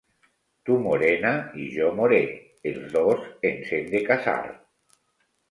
[0.69, 2.23] Tu morena i jo moré,
[2.71, 4.41] els dos ens hem de casar.